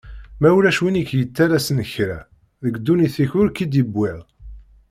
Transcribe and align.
Ma 0.39 0.49
ulac 0.57 0.79
win 0.81 0.99
ik-yettalasen 1.01 1.81
kra, 1.91 2.19
deg 2.63 2.75
dunnit-ik 2.85 3.31
ur 3.39 3.49
k-id-yewwiḍ. 3.51 4.19